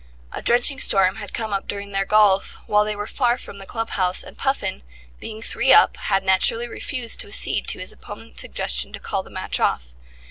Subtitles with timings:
[0.33, 3.67] A drenching storm had come up during their golf, while they were far from the
[3.67, 4.81] club house, and Puffin,
[5.19, 9.21] being three up, had very naturally refused to accede to his opponent's suggestion to call
[9.21, 9.93] the match off.